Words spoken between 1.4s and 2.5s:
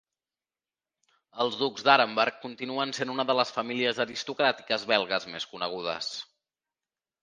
Els ducs d'Arenberg